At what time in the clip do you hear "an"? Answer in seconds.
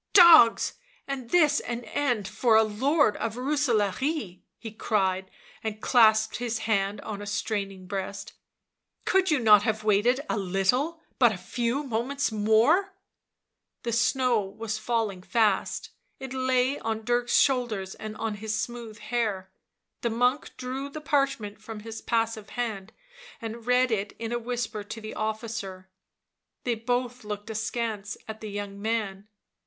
1.59-1.83